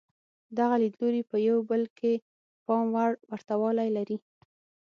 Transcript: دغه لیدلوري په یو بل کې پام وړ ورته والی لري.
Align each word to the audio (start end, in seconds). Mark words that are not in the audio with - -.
دغه 0.57 0.75
لیدلوري 0.83 1.21
په 1.29 1.37
یو 1.47 1.57
بل 1.69 1.83
کې 1.97 2.13
پام 2.65 2.85
وړ 2.95 3.11
ورته 3.31 3.53
والی 3.61 3.89
لري. 3.97 4.17